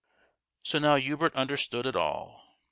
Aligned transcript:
So 0.63 0.79
now 0.79 0.95
Hubert 0.95 1.35
understood 1.35 1.85
it 1.85 1.95
all. 1.95 2.43